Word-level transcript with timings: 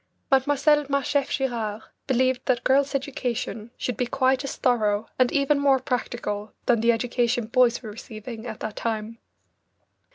Mlle. 0.31 0.87
Marchef 0.89 1.29
Girard 1.29 1.83
believed 2.07 2.47
that 2.47 2.63
girls' 2.63 2.95
education 2.95 3.69
should 3.77 3.97
be 3.97 4.07
quite 4.07 4.43
as 4.43 4.55
thorough 4.55 5.05
and 5.19 5.31
even 5.31 5.59
more 5.59 5.77
practical 5.79 6.53
than 6.65 6.81
the 6.81 6.91
education 6.91 7.45
boys 7.45 7.83
were 7.83 7.91
receiving 7.91 8.47
at 8.47 8.61
that 8.61 8.77
time. 8.77 9.19